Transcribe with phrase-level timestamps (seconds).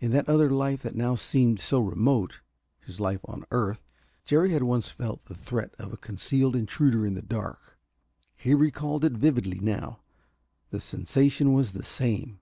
[0.00, 2.40] In that other life that now seemed so remote
[2.80, 3.84] his life on earth
[4.24, 7.78] Jerry had once felt the threat of a concealed intruder in the dark.
[8.34, 10.00] He recalled it vividly now.
[10.70, 12.40] The sensation was the same.